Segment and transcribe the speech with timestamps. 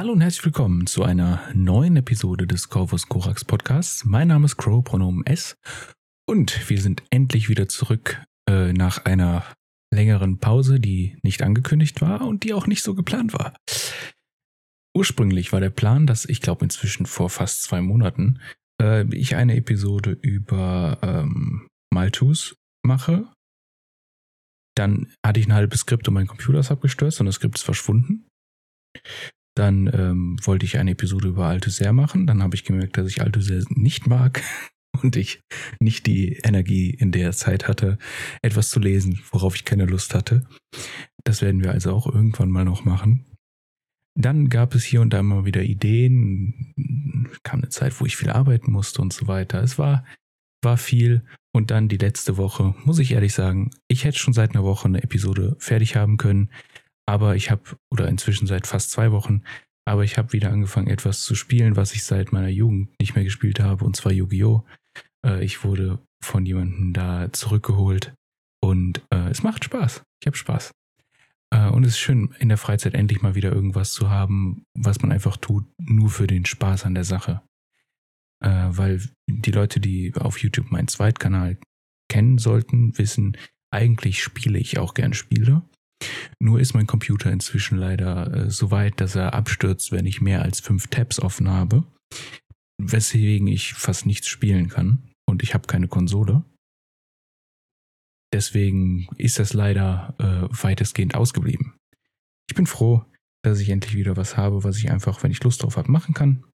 [0.00, 4.06] Hallo und herzlich willkommen zu einer neuen Episode des Corvus Corax Podcasts.
[4.06, 5.58] Mein Name ist Crow, Pronomen S.
[6.26, 9.44] Und wir sind endlich wieder zurück äh, nach einer
[9.92, 13.54] längeren Pause, die nicht angekündigt war und die auch nicht so geplant war.
[14.96, 18.40] Ursprünglich war der Plan, dass ich glaube inzwischen vor fast zwei Monaten
[18.80, 23.30] äh, ich eine Episode über ähm, Malthus mache.
[24.74, 27.64] Dann hatte ich ein halbes Skript und mein Computer ist abgestürzt und das Skript ist
[27.64, 28.26] verschwunden.
[29.60, 32.26] Dann ähm, wollte ich eine Episode über Althusser machen.
[32.26, 34.42] Dann habe ich gemerkt, dass ich Althusser nicht mag
[35.02, 35.42] und ich
[35.80, 37.98] nicht die Energie in der Zeit hatte,
[38.40, 40.48] etwas zu lesen, worauf ich keine Lust hatte.
[41.24, 43.26] Das werden wir also auch irgendwann mal noch machen.
[44.14, 46.72] Dann gab es hier und da mal wieder Ideen,
[47.42, 49.62] kam eine Zeit, wo ich viel arbeiten musste und so weiter.
[49.62, 50.06] Es war,
[50.62, 51.22] war viel.
[51.52, 54.88] Und dann die letzte Woche, muss ich ehrlich sagen, ich hätte schon seit einer Woche
[54.88, 56.48] eine Episode fertig haben können.
[57.10, 59.42] Aber ich habe, oder inzwischen seit fast zwei Wochen,
[59.84, 63.24] aber ich habe wieder angefangen, etwas zu spielen, was ich seit meiner Jugend nicht mehr
[63.24, 64.64] gespielt habe, und zwar Yu-Gi-Oh!
[65.26, 68.14] Äh, ich wurde von jemandem da zurückgeholt
[68.62, 70.04] und äh, es macht Spaß.
[70.22, 70.70] Ich habe Spaß.
[71.52, 75.02] Äh, und es ist schön, in der Freizeit endlich mal wieder irgendwas zu haben, was
[75.02, 77.42] man einfach tut, nur für den Spaß an der Sache.
[78.40, 81.58] Äh, weil die Leute, die auf YouTube meinen Zweitkanal
[82.08, 83.36] kennen sollten, wissen,
[83.72, 85.62] eigentlich spiele ich auch gern Spiele.
[86.40, 90.42] Nur ist mein Computer inzwischen leider äh, so weit, dass er abstürzt, wenn ich mehr
[90.42, 91.84] als fünf Tabs offen habe,
[92.78, 96.44] weswegen ich fast nichts spielen kann und ich habe keine Konsole.
[98.32, 101.74] Deswegen ist das leider äh, weitestgehend ausgeblieben.
[102.48, 103.04] Ich bin froh,
[103.42, 106.14] dass ich endlich wieder was habe, was ich einfach, wenn ich Lust drauf habe, machen
[106.14, 106.44] kann.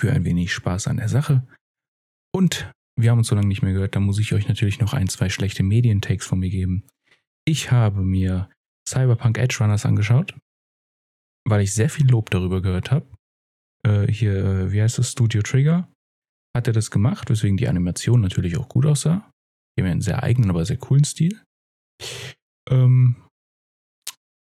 [0.00, 1.46] Für ein wenig Spaß an der Sache.
[2.32, 4.92] Und wir haben uns so lange nicht mehr gehört, da muss ich euch natürlich noch
[4.92, 6.84] ein, zwei schlechte Medientakes von mir geben.
[7.50, 8.48] Ich habe mir
[8.88, 10.38] Cyberpunk Edge Runners angeschaut,
[11.44, 13.08] weil ich sehr viel Lob darüber gehört habe.
[13.84, 15.10] Äh, hier, äh, wie heißt das?
[15.10, 15.92] Studio Trigger
[16.56, 19.32] hat er das gemacht, weswegen die Animation natürlich auch gut aussah.
[19.76, 21.42] Die haben einen sehr eigenen, aber sehr coolen Stil.
[22.70, 23.16] Ähm,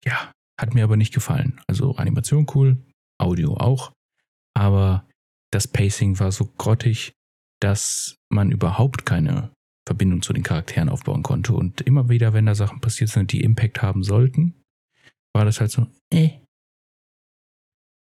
[0.02, 1.60] ja, hat mir aber nicht gefallen.
[1.66, 2.82] Also Animation cool,
[3.20, 3.92] Audio auch,
[4.56, 5.06] aber
[5.52, 7.12] das Pacing war so grottig,
[7.60, 9.53] dass man überhaupt keine
[9.86, 11.52] Verbindung zu den Charakteren aufbauen konnte.
[11.52, 14.62] Und immer wieder, wenn da Sachen passiert sind, die Impact haben sollten,
[15.34, 16.40] war das halt so, äh.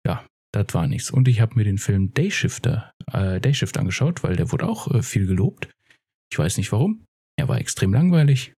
[0.06, 1.10] Ja, das war nichts.
[1.10, 5.02] Und ich habe mir den Film Dayshifter, äh, Dayshift angeschaut, weil der wurde auch äh,
[5.02, 5.70] viel gelobt.
[6.30, 7.04] Ich weiß nicht warum.
[7.38, 8.52] Er war extrem langweilig.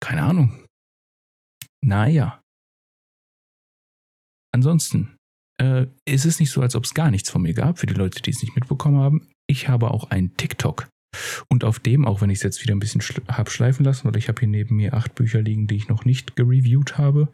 [0.00, 0.64] Keine Ahnung.
[1.82, 2.40] Naja.
[4.52, 5.16] Ansonsten,
[5.60, 7.94] äh, ist es nicht so, als ob es gar nichts von mir gab, für die
[7.94, 9.30] Leute, die es nicht mitbekommen haben.
[9.48, 10.88] Ich habe auch einen TikTok.
[11.48, 14.08] Und auf dem, auch wenn ich es jetzt wieder ein bisschen schl habe schleifen lassen,
[14.08, 17.28] oder ich habe hier neben mir acht Bücher liegen, die ich noch nicht gereviewt habe,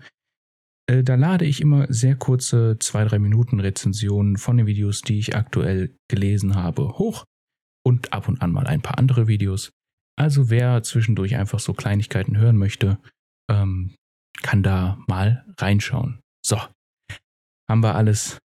[0.91, 5.19] äh, da lade ich immer sehr kurze zwei, drei Minuten Rezensionen von den Videos, die
[5.19, 7.25] ich aktuell gelesen habe, hoch.
[7.83, 9.71] Und ab und an mal ein paar andere Videos.
[10.19, 12.99] Also wer zwischendurch einfach so Kleinigkeiten hören möchte,
[13.51, 13.95] ähm,
[14.43, 16.21] kann da mal reinschauen.
[16.45, 16.59] So,
[17.69, 18.39] haben wir alles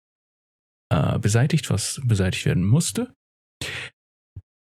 [0.92, 3.12] äh, beseitigt, was beseitigt werden musste.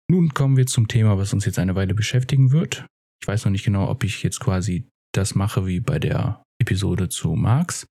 [0.09, 2.85] Nun kommen wir zum Thema, was uns jetzt eine Weile beschäftigen wird.
[3.21, 7.09] Ich weiß noch nicht genau, ob ich jetzt quasi das mache wie bei der Episode
[7.09, 7.87] zu Marx,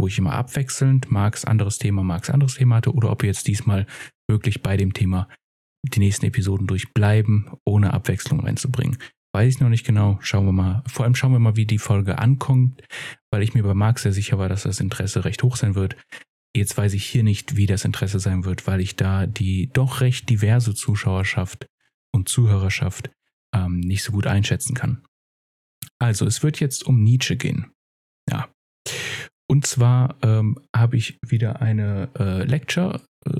[0.00, 3.46] wo ich immer abwechselnd Marx anderes Thema, Marx anderes Thema hatte, oder ob wir jetzt
[3.46, 3.86] diesmal
[4.30, 5.28] wirklich bei dem Thema
[5.84, 8.98] die nächsten Episoden durchbleiben, ohne Abwechslung reinzubringen.
[9.34, 10.18] Weiß ich noch nicht genau.
[10.20, 10.82] Schauen wir mal.
[10.86, 12.82] Vor allem schauen wir mal, wie die Folge ankommt,
[13.30, 15.96] weil ich mir bei Marx sehr sicher war, dass das Interesse recht hoch sein wird.
[16.56, 20.00] Jetzt weiß ich hier nicht, wie das Interesse sein wird, weil ich da die doch
[20.00, 21.66] recht diverse Zuschauerschaft
[22.12, 23.10] und Zuhörerschaft
[23.54, 25.04] ähm, nicht so gut einschätzen kann.
[25.98, 27.72] Also, es wird jetzt um Nietzsche gehen.
[28.28, 28.48] Ja.
[29.50, 33.30] Und zwar ähm, habe ich wieder eine äh, Lecture äh,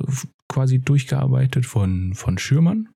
[0.49, 2.89] quasi durchgearbeitet von, von Schürmann,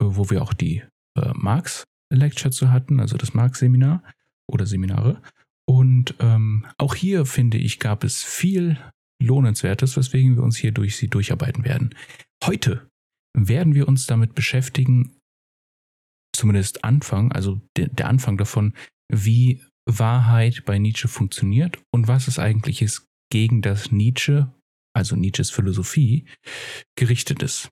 [0.00, 0.84] äh, wo wir auch die
[1.16, 4.02] äh, Marx-Lecture zu hatten, also das Marx-Seminar
[4.46, 5.20] oder Seminare.
[5.68, 8.78] Und ähm, auch hier, finde ich, gab es viel
[9.22, 11.94] Lohnenswertes, weswegen wir uns hier durch sie durcharbeiten werden.
[12.42, 12.88] Heute
[13.36, 15.18] werden wir uns damit beschäftigen,
[16.34, 18.72] zumindest Anfang, also de, der Anfang davon,
[19.12, 24.50] wie Wahrheit bei Nietzsche funktioniert und was es eigentlich ist, gegen das Nietzsche,
[24.96, 26.26] also Nietzsches Philosophie,
[26.96, 27.68] gerichtet ist.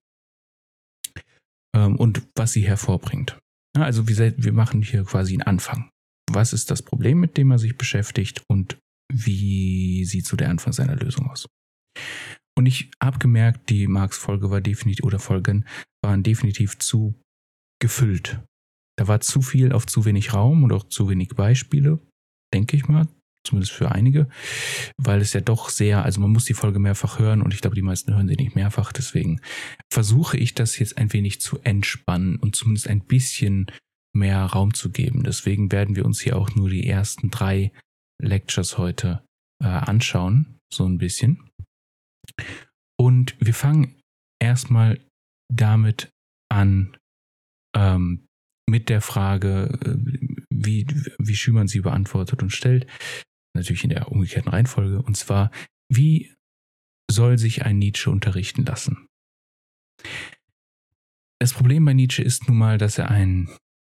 [1.74, 3.38] Ähm, und was sie hervorbringt.
[3.74, 5.90] Also wir, wir machen hier quasi einen Anfang
[6.30, 8.78] was ist das Problem, mit dem er sich beschäftigt und
[9.12, 11.46] wie sieht so der Anfang seiner Lösung aus.
[12.58, 15.66] Und ich habe gemerkt, die Marx-Folge war definitiv, oder Folgen
[16.02, 17.14] waren definitiv zu
[17.80, 18.40] gefüllt.
[18.98, 22.00] Da war zu viel auf zu wenig Raum und auch zu wenig Beispiele,
[22.52, 23.06] denke ich mal.
[23.46, 24.28] zumindest für einige,
[24.98, 27.76] weil es ja doch sehr, also man muss die Folge mehrfach hören und ich glaube,
[27.76, 28.92] die meisten hören sie nicht mehrfach.
[28.92, 29.40] Deswegen
[29.92, 33.66] versuche ich das jetzt ein wenig zu entspannen und zumindest ein bisschen
[34.18, 35.22] mehr Raum zu geben.
[35.22, 37.72] Deswegen werden wir uns hier auch nur die ersten drei
[38.20, 39.24] Lectures heute
[39.62, 41.50] äh, anschauen, so ein bisschen.
[42.98, 44.00] Und wir fangen
[44.40, 45.00] erstmal
[45.52, 46.10] damit
[46.50, 46.96] an,
[47.76, 48.26] ähm,
[48.68, 49.96] mit der Frage, äh,
[50.50, 50.86] wie,
[51.18, 52.86] wie Schümann sie beantwortet und stellt,
[53.54, 55.50] natürlich in der umgekehrten Reihenfolge, und zwar,
[55.92, 56.34] wie
[57.10, 59.06] soll sich ein Nietzsche unterrichten lassen?
[61.40, 63.48] Das Problem bei Nietzsche ist nun mal, dass er ein,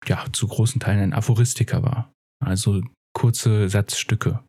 [0.07, 2.13] ja, zu großen Teilen ein Aphoristiker war.
[2.45, 2.83] Also
[3.15, 4.45] kurze Satzstücke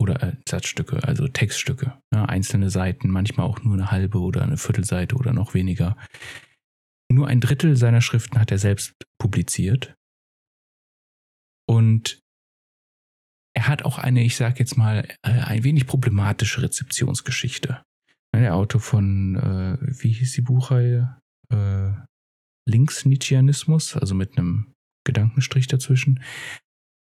[0.00, 4.56] oder äh, Satzstücke, also Textstücke, ja, einzelne Seiten, manchmal auch nur eine halbe oder eine
[4.56, 5.96] Viertelseite oder noch weniger.
[7.10, 9.94] Nur ein Drittel seiner Schriften hat er selbst publiziert.
[11.66, 12.20] Und
[13.56, 17.82] er hat auch eine, ich sage jetzt mal, äh, ein wenig problematische Rezeptionsgeschichte.
[18.34, 21.20] Der Autor von, äh, wie hieß die Buchreihe?
[21.52, 21.92] Äh,
[22.68, 24.73] Links-Nietzscheanismus, also mit einem
[25.04, 26.22] Gedankenstrich dazwischen.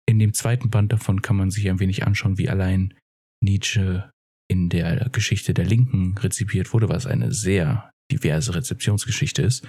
[0.06, 2.94] In dem zweiten Band davon kann man sich ein wenig anschauen, wie allein
[3.42, 4.10] Nietzsche
[4.50, 9.66] in der Geschichte der Linken rezipiert wurde, was eine sehr diverse Rezeptionsgeschichte ist.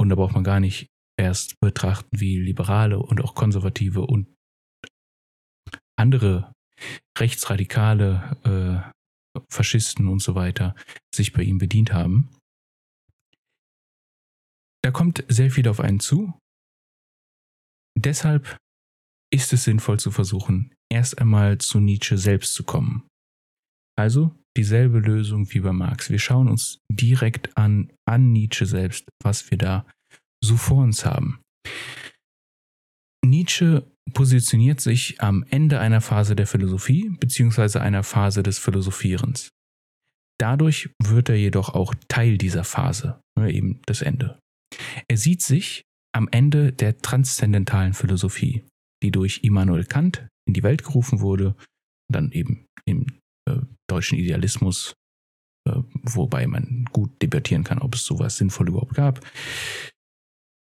[0.00, 0.88] Und da braucht man gar nicht
[1.18, 4.28] erst betrachten, wie Liberale und auch Konservative und
[5.96, 6.52] andere
[7.18, 8.92] rechtsradikale
[9.34, 10.74] äh, Faschisten und so weiter
[11.14, 12.30] sich bei ihm bedient haben.
[14.82, 16.34] Da kommt sehr viel auf einen zu.
[18.04, 18.58] Deshalb
[19.32, 23.06] ist es sinnvoll zu versuchen, erst einmal zu Nietzsche selbst zu kommen.
[23.96, 26.10] Also dieselbe Lösung wie bei Marx.
[26.10, 29.86] Wir schauen uns direkt an, an Nietzsche selbst, was wir da
[30.44, 31.40] so vor uns haben.
[33.24, 37.78] Nietzsche positioniert sich am Ende einer Phase der Philosophie bzw.
[37.78, 39.50] einer Phase des Philosophierens.
[40.40, 44.40] Dadurch wird er jedoch auch Teil dieser Phase, ne, eben das Ende.
[45.08, 45.84] Er sieht sich
[46.14, 48.64] am Ende der transzendentalen Philosophie,
[49.02, 51.56] die durch Immanuel Kant in die Welt gerufen wurde,
[52.10, 53.06] dann eben im
[53.48, 54.94] äh, deutschen Idealismus,
[55.68, 59.20] äh, wobei man gut debattieren kann, ob es sowas sinnvoll überhaupt gab,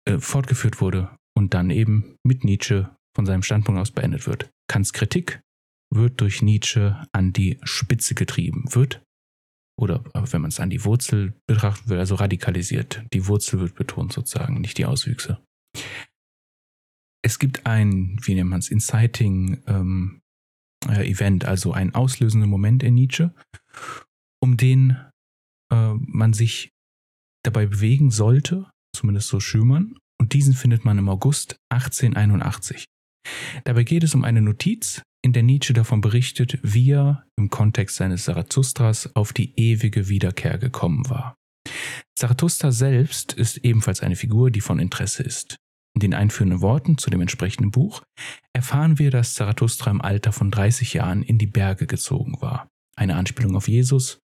[0.09, 4.51] äh, fortgeführt wurde und dann eben mit Nietzsche von seinem Standpunkt aus beendet wird.
[4.69, 5.41] Kants Kritik
[5.95, 9.03] wird durch Nietzsche an die Spitze getrieben, wird,
[9.79, 13.05] oder wenn man es an die Wurzel betrachten will, also radikalisiert.
[13.13, 15.43] Die Wurzel wird betont sozusagen, nicht die Auswüchse.
[17.23, 20.21] Es gibt ein, wie nennt man es, Inciting ähm,
[20.89, 23.35] äh, Event, also ein auslösender Moment in Nietzsche,
[24.41, 24.97] um den
[25.73, 26.71] äh, man sich
[27.45, 32.87] dabei bewegen sollte, zumindest so Schümann, und diesen findet man im August 1881.
[33.65, 37.97] Dabei geht es um eine Notiz, in der Nietzsche davon berichtet, wie er im Kontext
[37.97, 41.35] seines Zarathustras auf die ewige Wiederkehr gekommen war.
[42.17, 45.57] Zarathustra selbst ist ebenfalls eine Figur, die von Interesse ist.
[45.95, 48.03] In den einführenden Worten zu dem entsprechenden Buch
[48.53, 52.69] erfahren wir, dass Zarathustra im Alter von 30 Jahren in die Berge gezogen war.
[52.97, 54.19] Eine Anspielung auf Jesus,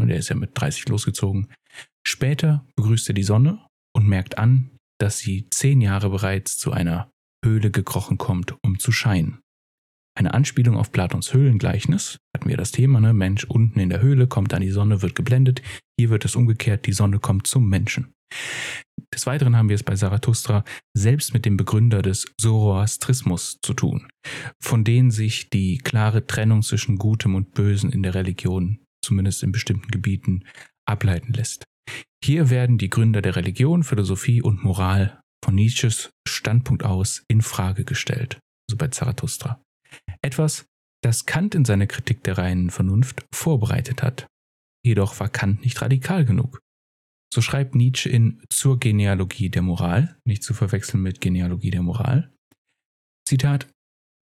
[0.00, 1.48] und er ist ja mit 30 losgezogen.
[2.06, 7.10] Später begrüßt er die Sonne und merkt an, dass sie zehn Jahre bereits zu einer
[7.44, 9.40] Höhle gekrochen kommt, um zu scheinen.
[10.16, 13.12] Eine Anspielung auf Platons Höhlengleichnis, hatten wir das Thema, ne?
[13.12, 15.60] Mensch unten in der Höhle, kommt an die Sonne, wird geblendet.
[15.98, 18.14] Hier wird es umgekehrt, die Sonne kommt zum Menschen.
[19.12, 20.64] Des Weiteren haben wir es bei Zarathustra
[20.96, 24.08] selbst mit dem Begründer des Zoroastrismus zu tun,
[24.60, 29.52] von denen sich die klare Trennung zwischen Gutem und Bösen in der Religion, zumindest in
[29.52, 30.44] bestimmten Gebieten,
[30.86, 31.64] ableiten lässt.
[32.24, 37.84] Hier werden die Gründer der Religion, Philosophie und Moral von Nietzsches Standpunkt aus in Frage
[37.84, 38.38] gestellt,
[38.68, 39.62] also bei Zarathustra.
[40.22, 40.66] Etwas,
[41.02, 44.26] das Kant in seiner Kritik der reinen Vernunft vorbereitet hat.
[44.84, 46.60] Jedoch war Kant nicht radikal genug.
[47.32, 52.32] So schreibt Nietzsche in Zur Genealogie der Moral, nicht zu verwechseln mit Genealogie der Moral.
[53.28, 53.68] Zitat,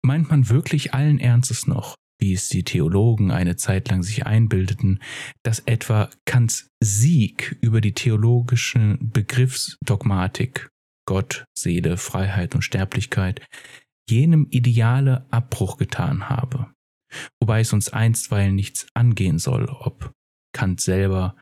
[0.05, 4.99] meint man wirklich allen Ernstes noch, wie es die Theologen eine Zeit lang sich einbildeten,
[5.43, 10.69] dass etwa Kants Sieg über die theologische Begriffsdogmatik
[11.05, 13.45] Gott, Seele, Freiheit und Sterblichkeit
[14.09, 16.71] jenem Ideale Abbruch getan habe,
[17.39, 20.11] wobei es uns einstweilen nichts angehen soll, ob
[20.53, 21.35] Kant selber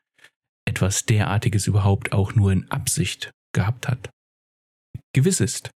[0.66, 4.10] etwas derartiges überhaupt auch nur in Absicht gehabt hat.
[5.14, 5.70] Gewiss ist,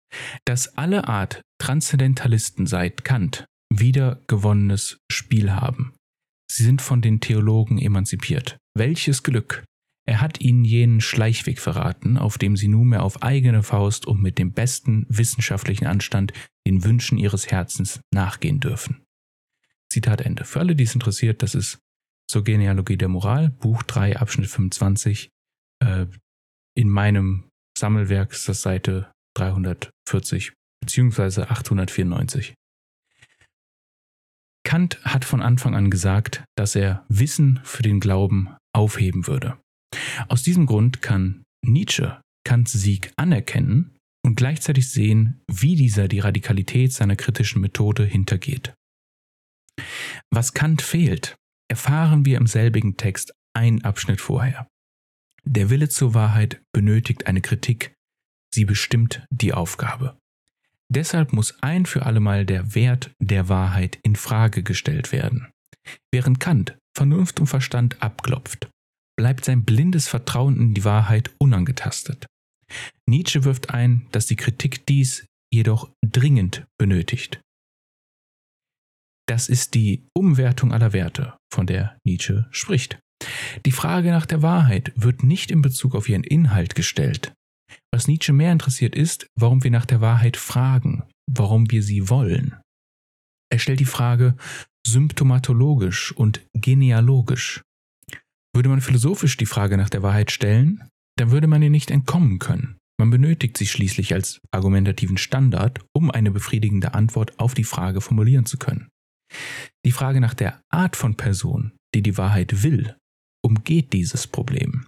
[0.44, 5.94] dass alle Art Transzendentalisten seit Kant wieder gewonnenes Spiel haben.
[6.50, 8.58] Sie sind von den Theologen emanzipiert.
[8.76, 9.64] Welches Glück!
[10.06, 14.38] Er hat ihnen jenen Schleichweg verraten, auf dem sie nunmehr auf eigene Faust und mit
[14.38, 16.32] dem besten wissenschaftlichen Anstand
[16.66, 19.02] den Wünschen ihres Herzens nachgehen dürfen.
[19.90, 20.44] Zitat Ende.
[20.44, 21.78] Für alle, die es interessiert, das ist
[22.28, 25.30] zur Genealogie der Moral, Buch 3, Abschnitt 25.
[25.82, 26.06] Äh,
[26.76, 31.42] in meinem Sammelwerk ist das Seite 340 bzw.
[31.42, 32.54] 894.
[34.66, 39.58] Kant hat von Anfang an gesagt, dass er Wissen für den Glauben aufheben würde.
[40.28, 46.92] Aus diesem Grund kann Nietzsche Kants Sieg anerkennen und gleichzeitig sehen, wie dieser die Radikalität
[46.92, 48.74] seiner kritischen Methode hintergeht.
[50.30, 51.36] Was Kant fehlt,
[51.68, 54.68] erfahren wir im selbigen Text einen Abschnitt vorher.
[55.44, 57.94] Der Wille zur Wahrheit benötigt eine Kritik,
[58.54, 60.18] sie bestimmt die Aufgabe.
[60.90, 65.50] Deshalb muss ein für allemal der Wert der Wahrheit in Frage gestellt werden.
[66.12, 68.70] Während Kant Vernunft und Verstand abklopft,
[69.16, 72.26] bleibt sein blindes Vertrauen in die Wahrheit unangetastet.
[73.06, 77.40] Nietzsche wirft ein, dass die Kritik dies jedoch dringend benötigt.
[79.26, 82.98] Das ist die Umwertung aller Werte, von der Nietzsche spricht.
[83.64, 87.32] Die Frage nach der Wahrheit wird nicht in Bezug auf ihren Inhalt gestellt.
[87.92, 92.56] Was Nietzsche mehr interessiert ist, warum wir nach der Wahrheit fragen, warum wir sie wollen.
[93.50, 94.36] Er stellt die Frage
[94.86, 97.62] symptomatologisch und genealogisch.
[98.54, 102.38] Würde man philosophisch die Frage nach der Wahrheit stellen, dann würde man ihr nicht entkommen
[102.38, 102.78] können.
[102.98, 108.46] Man benötigt sie schließlich als argumentativen Standard, um eine befriedigende Antwort auf die Frage formulieren
[108.46, 108.88] zu können.
[109.84, 112.96] Die Frage nach der Art von Person, die die Wahrheit will,
[113.44, 114.86] umgeht dieses Problem.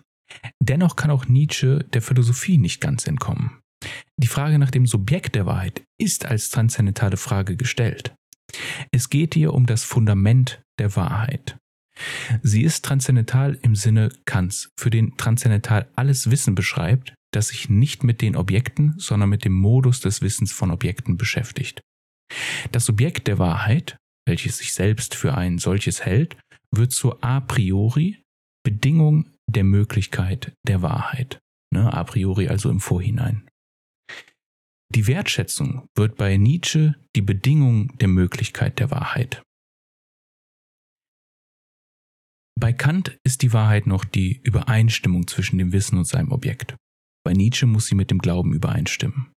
[0.62, 3.60] Dennoch kann auch Nietzsche der Philosophie nicht ganz entkommen.
[4.16, 8.14] Die Frage nach dem Subjekt der Wahrheit ist als transzendentale Frage gestellt.
[8.92, 11.58] Es geht hier um das Fundament der Wahrheit.
[12.42, 18.04] Sie ist transzendental im Sinne Kants, für den transzendental alles Wissen beschreibt, das sich nicht
[18.04, 21.80] mit den Objekten, sondern mit dem Modus des Wissens von Objekten beschäftigt.
[22.72, 26.36] Das Subjekt der Wahrheit, welches sich selbst für ein solches hält,
[26.74, 28.22] wird zur a priori
[28.64, 31.38] Bedingung der Möglichkeit der Wahrheit.
[31.72, 33.46] Ne, a priori also im Vorhinein.
[34.94, 39.42] Die Wertschätzung wird bei Nietzsche die Bedingung der Möglichkeit der Wahrheit.
[42.58, 46.74] Bei Kant ist die Wahrheit noch die Übereinstimmung zwischen dem Wissen und seinem Objekt.
[47.24, 49.32] Bei Nietzsche muss sie mit dem Glauben übereinstimmen.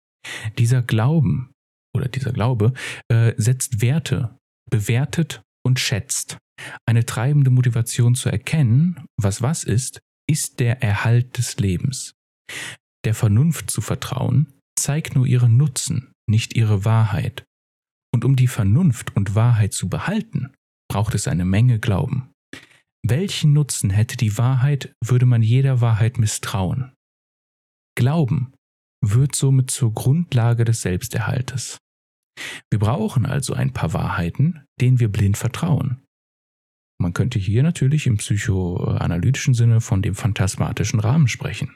[0.57, 1.51] Dieser Glauben
[1.95, 2.73] oder dieser Glaube
[3.11, 4.37] äh, setzt Werte,
[4.69, 6.37] bewertet und schätzt.
[6.85, 9.99] Eine treibende Motivation zu erkennen, was was ist,
[10.29, 12.13] ist der Erhalt des Lebens.
[13.05, 17.43] Der Vernunft zu vertrauen, zeigt nur ihren Nutzen, nicht ihre Wahrheit.
[18.13, 20.53] Und um die Vernunft und Wahrheit zu behalten,
[20.89, 22.31] braucht es eine Menge Glauben.
[23.05, 26.93] Welchen Nutzen hätte die Wahrheit, würde man jeder Wahrheit misstrauen?
[27.95, 28.53] Glauben
[29.01, 31.77] wird somit zur Grundlage des Selbsterhaltes.
[32.69, 36.03] Wir brauchen also ein paar Wahrheiten, denen wir blind vertrauen.
[37.01, 41.75] Man könnte hier natürlich im psychoanalytischen Sinne von dem phantasmatischen Rahmen sprechen.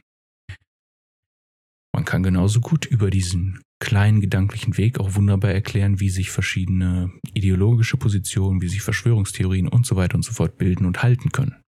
[1.96, 7.12] Man kann genauso gut über diesen kleinen gedanklichen Weg auch wunderbar erklären, wie sich verschiedene
[7.34, 11.62] ideologische Positionen, wie sich Verschwörungstheorien und so weiter und so fort bilden und halten können.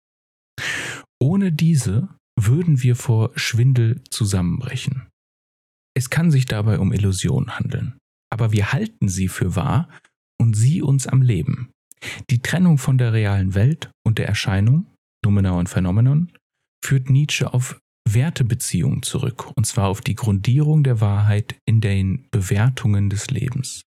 [1.20, 2.08] Ohne diese
[2.40, 5.08] würden wir vor Schwindel zusammenbrechen.
[5.94, 7.98] Es kann sich dabei um Illusionen handeln,
[8.32, 9.90] aber wir halten sie für wahr
[10.40, 11.70] und sie uns am Leben.
[12.30, 14.86] Die Trennung von der realen Welt und der Erscheinung,
[15.22, 16.32] Numena und Phänomenon,
[16.82, 23.10] führt Nietzsche auf Wertebeziehungen zurück, und zwar auf die Grundierung der Wahrheit in den Bewertungen
[23.10, 23.82] des Lebens.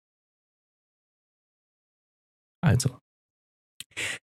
[2.62, 2.98] Also,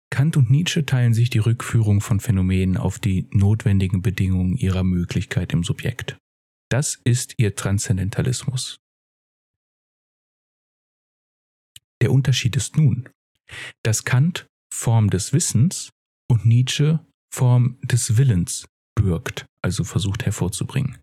[0.10, 5.54] Kant und Nietzsche teilen sich die Rückführung von Phänomenen auf die notwendigen Bedingungen ihrer Möglichkeit
[5.54, 6.18] im Subjekt.
[6.70, 8.78] Das ist ihr Transzendentalismus.
[12.02, 13.10] Der Unterschied ist nun,
[13.84, 15.92] dass Kant Form des Wissens
[16.30, 18.66] und Nietzsche Form des Willens
[19.02, 20.98] bürgt, also versucht hervorzubringen.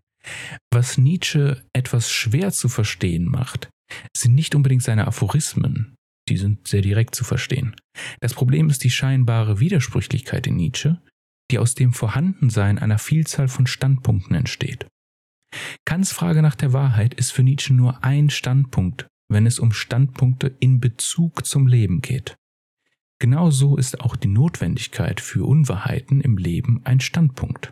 [0.71, 3.69] Was Nietzsche etwas schwer zu verstehen macht,
[4.15, 5.95] sind nicht unbedingt seine Aphorismen,
[6.27, 7.75] die sind sehr direkt zu verstehen.
[8.19, 11.01] Das Problem ist die scheinbare Widersprüchlichkeit in Nietzsche,
[11.51, 14.87] die aus dem Vorhandensein einer Vielzahl von Standpunkten entsteht.
[15.85, 20.55] Kants Frage nach der Wahrheit ist für Nietzsche nur ein Standpunkt, wenn es um Standpunkte
[20.59, 22.35] in Bezug zum Leben geht.
[23.19, 27.71] Genauso ist auch die Notwendigkeit für Unwahrheiten im Leben ein Standpunkt.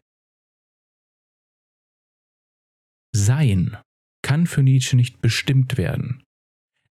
[3.17, 3.77] Sein
[4.23, 6.23] kann für Nietzsche nicht bestimmt werden.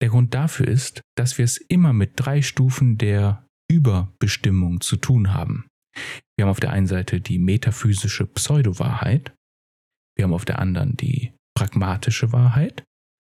[0.00, 5.34] Der Grund dafür ist, dass wir es immer mit drei Stufen der Überbestimmung zu tun
[5.34, 5.66] haben.
[6.36, 9.34] Wir haben auf der einen Seite die metaphysische Pseudo-Wahrheit,
[10.16, 12.84] wir haben auf der anderen die pragmatische Wahrheit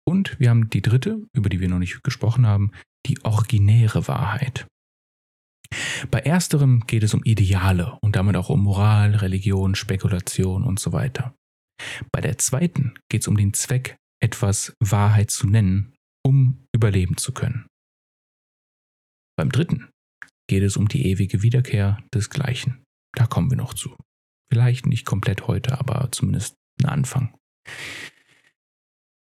[0.07, 2.73] und wir haben die dritte, über die wir noch nicht gesprochen haben,
[3.07, 4.67] die originäre Wahrheit.
[6.11, 10.93] Bei ersterem geht es um Ideale und damit auch um Moral, Religion, Spekulation und so
[10.93, 11.35] weiter.
[12.13, 17.33] Bei der zweiten geht es um den Zweck, etwas Wahrheit zu nennen, um überleben zu
[17.33, 17.67] können.
[19.37, 19.91] Beim dritten
[20.49, 22.85] geht es um die ewige Wiederkehr des Gleichen.
[23.17, 23.97] Da kommen wir noch zu.
[24.53, 27.35] Vielleicht nicht komplett heute, aber zumindest ein Anfang.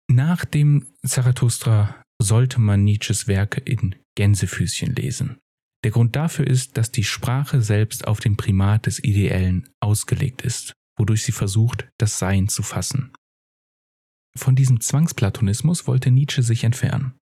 [0.08, 5.38] Nach dem Zarathustra sollte man Nietzsches Werke in Gänsefüßchen lesen.
[5.84, 10.75] Der Grund dafür ist, dass die Sprache selbst auf den Primat des Ideellen ausgelegt ist,
[10.97, 13.12] wodurch sie versucht, das Sein zu fassen.
[14.37, 17.15] Von diesem Zwangsplatonismus wollte Nietzsche sich entfernen.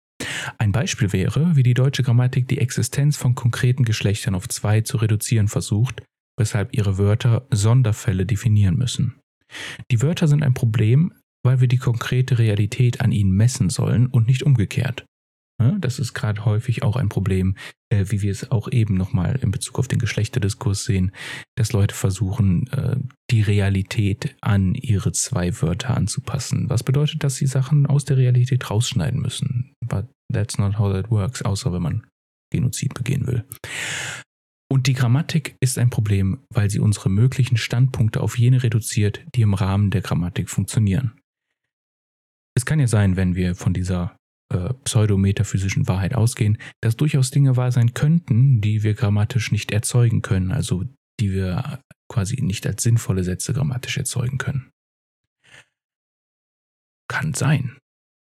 [0.57, 4.97] Ein Beispiel wäre, wie die deutsche Grammatik die Existenz von konkreten Geschlechtern auf zwei zu
[4.97, 6.03] reduzieren versucht,
[6.37, 9.19] weshalb ihre Wörter Sonderfälle definieren müssen.
[9.91, 11.13] Die Wörter sind ein Problem,
[11.43, 15.05] weil wir die konkrete Realität an ihnen messen sollen und nicht umgekehrt.
[15.57, 17.55] Das ist gerade häufig auch ein Problem,
[17.89, 21.11] äh, wie wir es auch eben nochmal in Bezug auf den Geschlechterdiskurs sehen,
[21.55, 22.97] dass Leute versuchen, äh,
[23.31, 26.69] die Realität an ihre zwei Wörter anzupassen.
[26.69, 29.73] Was bedeutet, dass sie Sachen aus der Realität rausschneiden müssen.
[29.85, 32.07] But that's not how that works, außer wenn man
[32.51, 33.45] Genozid begehen will.
[34.69, 39.41] Und die Grammatik ist ein Problem, weil sie unsere möglichen Standpunkte auf jene reduziert, die
[39.41, 41.19] im Rahmen der Grammatik funktionieren.
[42.57, 44.17] Es kann ja sein, wenn wir von dieser
[44.53, 50.21] äh, pseudometaphysischen Wahrheit ausgehen, dass durchaus Dinge wahr sein könnten, die wir grammatisch nicht erzeugen
[50.21, 50.85] können, also
[51.19, 54.71] die wir quasi nicht als sinnvolle Sätze grammatisch erzeugen können.
[57.09, 57.77] Kann sein.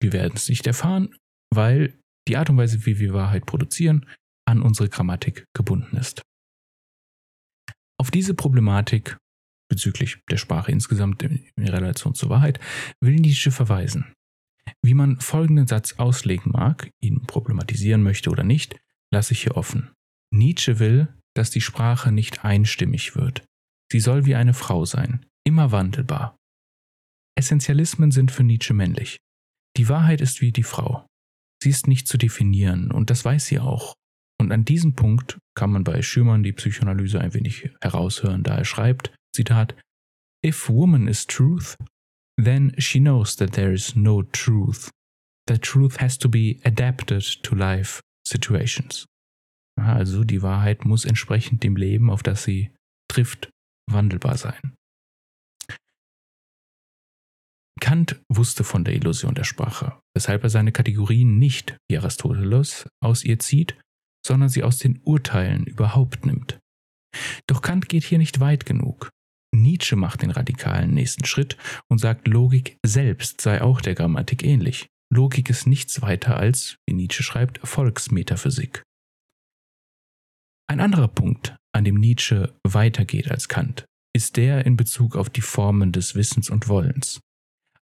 [0.00, 1.16] Wir werden es nicht erfahren,
[1.52, 4.06] weil die Art und Weise, wie wir Wahrheit produzieren,
[4.46, 6.22] an unsere Grammatik gebunden ist.
[7.98, 9.16] Auf diese Problematik
[9.70, 12.60] bezüglich der Sprache insgesamt in Relation zur Wahrheit
[13.00, 14.12] will Nietzsche verweisen.
[14.82, 18.76] Wie man folgenden Satz auslegen mag, ihn problematisieren möchte oder nicht,
[19.12, 19.92] lasse ich hier offen.
[20.32, 23.44] Nietzsche will, dass die Sprache nicht einstimmig wird.
[23.90, 26.36] Sie soll wie eine Frau sein, immer wandelbar.
[27.36, 29.18] Essentialismen sind für Nietzsche männlich.
[29.76, 31.06] Die Wahrheit ist wie die Frau.
[31.62, 33.94] Sie ist nicht zu definieren und das weiß sie auch.
[34.40, 38.64] Und an diesem Punkt kann man bei Schümann die Psychoanalyse ein wenig heraushören, da er
[38.64, 39.76] schreibt, Zitat,
[40.44, 41.76] If woman is truth,
[42.36, 44.90] then she knows that there is no truth.
[45.46, 49.06] That truth has to be adapted to life situations.
[49.76, 52.70] Also die Wahrheit muss entsprechend dem Leben, auf das sie
[53.08, 53.50] trifft,
[53.90, 54.74] wandelbar sein.
[57.80, 63.24] Kant wusste von der Illusion der Sprache, weshalb er seine Kategorien nicht, wie Aristoteles, aus
[63.24, 63.78] ihr zieht,
[64.26, 66.58] sondern sie aus den Urteilen überhaupt nimmt.
[67.46, 69.10] Doch Kant geht hier nicht weit genug.
[69.62, 71.56] Nietzsche macht den radikalen nächsten Schritt
[71.88, 74.86] und sagt, Logik selbst sei auch der Grammatik ähnlich.
[75.12, 78.82] Logik ist nichts weiter als, wie Nietzsche schreibt, Volksmetaphysik.
[80.68, 85.42] Ein anderer Punkt, an dem Nietzsche weitergeht als Kant, ist der in Bezug auf die
[85.42, 87.20] Formen des Wissens und Wollens.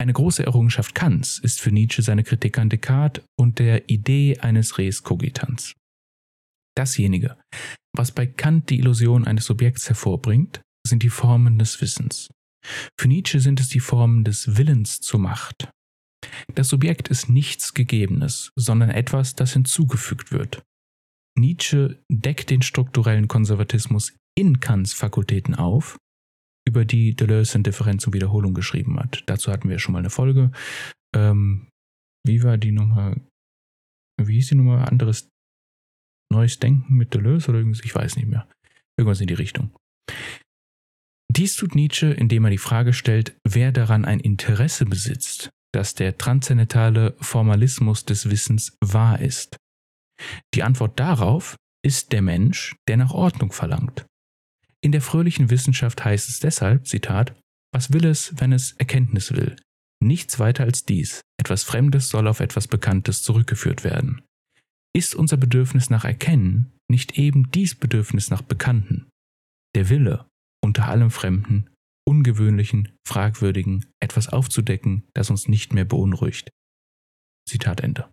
[0.02, 4.78] Eine große Errungenschaft Kants ist für Nietzsche seine Kritik an Descartes und der Idee eines
[4.78, 5.74] Res cogitans.
[6.76, 7.38] Dasjenige,
[7.96, 12.30] was bei Kant die Illusion eines Subjekts hervorbringt, sind die Formen des Wissens.
[13.00, 15.70] Für Nietzsche sind es die Formen des Willens zur Macht.
[16.56, 20.64] Das Subjekt ist nichts Gegebenes, sondern etwas, das hinzugefügt wird.
[21.38, 25.98] Nietzsche deckt den strukturellen Konservatismus in Kants Fakultäten auf,
[26.68, 29.24] über die Deleuze in Differenz und Wiederholung geschrieben hat.
[29.28, 30.52] Dazu hatten wir schon mal eine Folge.
[31.16, 31.70] Ähm,
[32.26, 33.16] wie war die Nummer?
[34.22, 34.88] Wie hieß die Nummer?
[34.90, 35.30] Anderes
[36.32, 37.84] Neues Denken mit Deleuze oder irgendwas?
[37.84, 38.48] Ich weiß nicht mehr.
[38.98, 39.76] Irgendwas in die Richtung.
[41.36, 46.20] Dies tut Nietzsche, indem er die Frage stellt, wer daran ein Interesse besitzt, dass der
[46.20, 49.58] transzendentale Formalismus des Wissens wahr ist.
[50.54, 54.06] Die Antwort darauf ist der Mensch, der nach Ordnung verlangt.
[54.80, 57.36] In der fröhlichen Wissenschaft heißt es deshalb, Zitat,
[57.74, 59.56] was will es, wenn es Erkenntnis will?
[60.04, 61.22] Nichts weiter als dies.
[61.40, 64.22] Etwas Fremdes soll auf etwas Bekanntes zurückgeführt werden.
[64.96, 69.10] Ist unser Bedürfnis nach Erkennen nicht eben dies Bedürfnis nach Bekannten?
[69.76, 70.28] Der Wille,
[70.64, 71.70] unter allem Fremden,
[72.08, 76.50] Ungewöhnlichen, Fragwürdigen etwas aufzudecken, das uns nicht mehr beunruhigt.
[77.48, 78.10] Zitat Ende.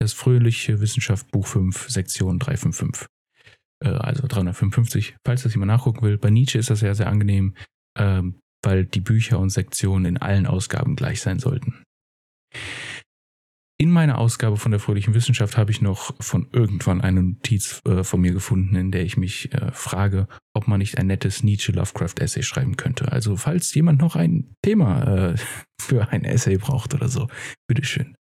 [0.00, 3.06] Das Fröhliche Wissenschaft Buch 5, Sektion 355.
[3.84, 6.18] Äh, also 355, falls das jemand nachgucken will.
[6.18, 7.54] Bei Nietzsche ist das sehr, sehr angenehm,
[7.98, 11.82] ähm, weil die Bücher und Sektionen in allen Ausgaben gleich sein sollten.
[13.76, 18.04] In meiner Ausgabe von der fröhlichen Wissenschaft habe ich noch von irgendwann eine Notiz äh,
[18.04, 22.42] von mir gefunden, in der ich mich äh, frage, ob man nicht ein nettes Nietzsche-Lovecraft-Essay
[22.42, 23.10] schreiben könnte.
[23.10, 25.36] Also falls jemand noch ein Thema äh,
[25.80, 27.28] für ein Essay braucht oder so,
[27.66, 28.16] bitteschön.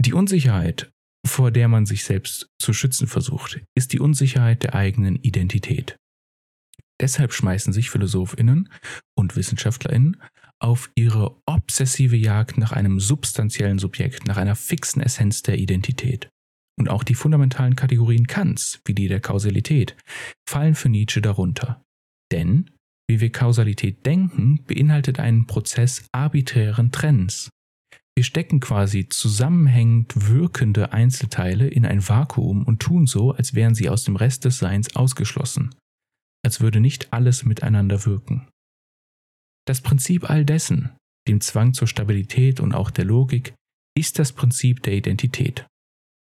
[0.00, 0.90] Die Unsicherheit
[1.26, 5.96] vor der man sich selbst zu schützen versucht, ist die Unsicherheit der eigenen Identität.
[7.00, 8.72] Deshalb schmeißen sich Philosophinnen
[9.16, 10.20] und Wissenschaftlerinnen
[10.60, 16.28] auf ihre obsessive Jagd nach einem substanziellen Subjekt, nach einer fixen Essenz der Identität.
[16.78, 19.96] Und auch die fundamentalen Kategorien Kants, wie die der Kausalität,
[20.48, 21.82] fallen für Nietzsche darunter.
[22.30, 22.70] Denn,
[23.08, 27.50] wie wir Kausalität denken, beinhaltet einen Prozess arbiträren Trends.
[28.16, 33.88] Wir stecken quasi zusammenhängend wirkende Einzelteile in ein Vakuum und tun so, als wären sie
[33.88, 35.74] aus dem Rest des Seins ausgeschlossen,
[36.44, 38.48] als würde nicht alles miteinander wirken.
[39.68, 40.96] Das Prinzip all dessen,
[41.28, 43.54] dem Zwang zur Stabilität und auch der Logik,
[43.94, 45.66] ist das Prinzip der Identität.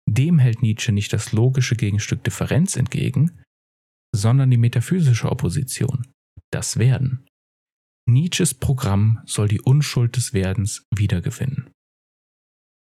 [0.08, 3.42] Dem hält Nietzsche nicht das logische Gegenstück Differenz entgegen,
[4.16, 6.06] sondern die metaphysische Opposition,
[6.50, 7.26] das Werden.
[8.08, 11.68] Nietzsches Programm soll die Unschuld des Werdens wiedergewinnen.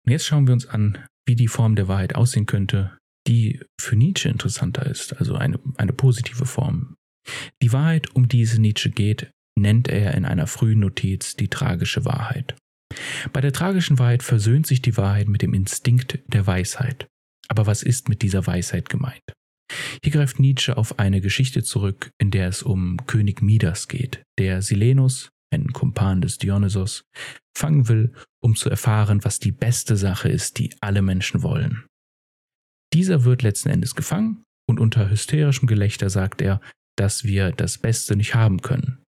[0.05, 3.95] Und jetzt schauen wir uns an, wie die Form der Wahrheit aussehen könnte, die für
[3.95, 6.97] Nietzsche interessanter ist, also eine, eine positive Form.
[7.63, 12.05] Die Wahrheit, um die es Nietzsche geht, nennt er in einer frühen Notiz die tragische
[12.05, 12.57] Wahrheit.
[13.33, 17.07] Bei der tragischen Wahrheit versöhnt sich die Wahrheit mit dem Instinkt der Weisheit.
[17.49, 19.23] Aber was ist mit dieser Weisheit gemeint?
[20.03, 24.62] Hier greift Nietzsche auf eine Geschichte zurück, in der es um König Midas geht, der
[24.62, 27.05] Silenus, ein Kumpan des Dionysos,
[27.57, 28.12] fangen will,
[28.43, 31.87] um zu erfahren, was die beste Sache ist, die alle Menschen wollen.
[32.93, 36.61] Dieser wird letzten Endes gefangen und unter hysterischem Gelächter sagt er,
[36.97, 39.03] dass wir das Beste nicht haben können,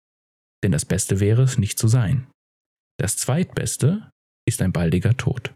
[0.64, 2.26] denn das Beste wäre es, nicht zu sein.
[2.98, 4.10] Das Zweitbeste
[4.48, 5.54] ist ein baldiger Tod.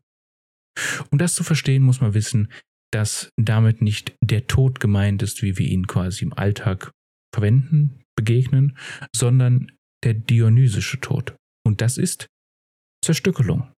[1.11, 2.53] Um das zu verstehen, muss man wissen,
[2.93, 6.93] dass damit nicht der Tod gemeint ist, wie wir ihn quasi im Alltag
[7.35, 8.77] verwenden, begegnen,
[9.15, 9.73] sondern
[10.05, 11.37] der dionysische Tod.
[11.67, 12.27] Und das ist
[13.05, 13.73] Zerstückelung.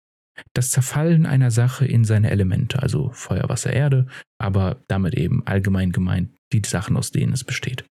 [0.55, 4.07] Das Zerfallen einer Sache in seine Elemente, also Feuer, Wasser, Erde,
[4.38, 7.85] aber damit eben allgemein gemeint die Sachen, aus denen es besteht.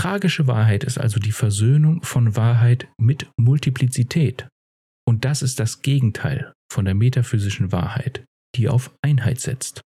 [0.00, 4.48] Tragische Wahrheit ist also die Versöhnung von Wahrheit mit Multiplizität.
[5.06, 8.24] Und das ist das Gegenteil von der metaphysischen Wahrheit,
[8.56, 9.82] die auf Einheit setzt.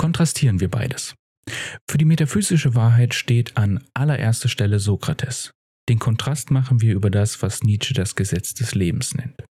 [0.00, 1.16] Kontrastieren wir beides.
[1.90, 5.50] Für die metaphysische Wahrheit steht an allererster Stelle Sokrates.
[5.88, 9.44] Den Kontrast machen wir über das, was Nietzsche das Gesetz des Lebens nennt.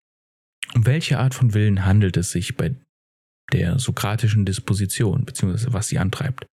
[0.76, 2.76] Um welche Art von Willen handelt es sich bei
[3.52, 6.46] der sokratischen Disposition, beziehungsweise was sie antreibt.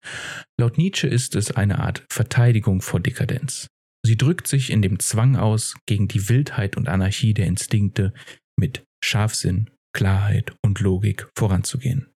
[0.60, 3.67] Laut Nietzsche ist es eine Art Verteidigung vor Dekadenz.
[4.06, 8.13] Sie drückt sich in dem Zwang aus, gegen die Wildheit und Anarchie der Instinkte
[8.60, 12.08] mit Scharfsinn, Klarheit und Logik voranzugehen.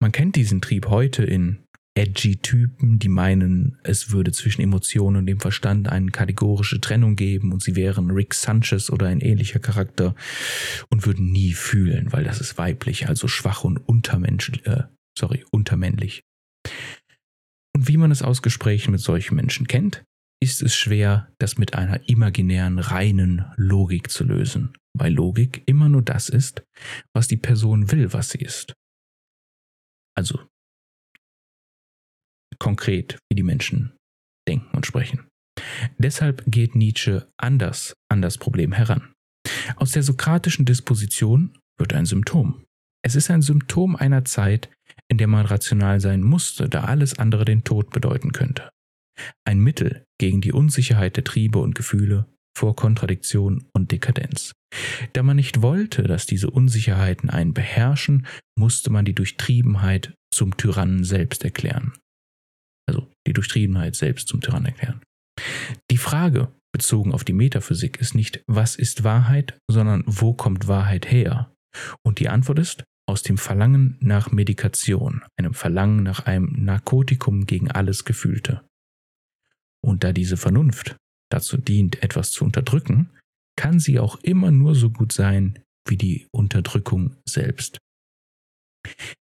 [0.00, 1.61] Man kennt diesen Trieb heute in
[1.94, 7.52] edgy Typen, die meinen, es würde zwischen Emotionen und dem Verstand eine kategorische Trennung geben
[7.52, 10.14] und sie wären Rick Sanchez oder ein ähnlicher Charakter
[10.88, 14.84] und würden nie fühlen, weil das ist weiblich, also schwach und untermenschlich, äh,
[15.18, 16.22] sorry, untermännlich.
[17.74, 20.04] Und wie man es aus Gesprächen mit solchen Menschen kennt,
[20.42, 26.02] ist es schwer, das mit einer imaginären, reinen Logik zu lösen, weil Logik immer nur
[26.02, 26.64] das ist,
[27.14, 28.74] was die Person will, was sie ist.
[30.16, 30.40] Also
[32.62, 33.96] konkret, wie die Menschen
[34.48, 35.26] denken und sprechen.
[35.98, 39.12] Deshalb geht Nietzsche anders an das Problem heran.
[39.74, 42.62] Aus der sokratischen Disposition wird ein Symptom.
[43.04, 44.70] Es ist ein Symptom einer Zeit,
[45.10, 48.70] in der man rational sein musste, da alles andere den Tod bedeuten könnte.
[49.44, 54.52] Ein Mittel gegen die Unsicherheit der Triebe und Gefühle vor Kontradiktion und Dekadenz.
[55.14, 58.24] Da man nicht wollte, dass diese Unsicherheiten einen beherrschen,
[58.56, 61.92] musste man die Durchtriebenheit zum Tyrannen selbst erklären
[63.26, 65.00] die Durchtriebenheit selbst zum Tyrann erklären.
[65.90, 71.10] Die Frage bezogen auf die Metaphysik ist nicht, was ist Wahrheit, sondern wo kommt Wahrheit
[71.10, 71.54] her?
[72.02, 77.70] Und die Antwort ist, aus dem Verlangen nach Medikation, einem Verlangen nach einem Narkotikum gegen
[77.70, 78.62] alles Gefühlte.
[79.84, 80.96] Und da diese Vernunft
[81.30, 83.10] dazu dient, etwas zu unterdrücken,
[83.56, 87.78] kann sie auch immer nur so gut sein wie die Unterdrückung selbst.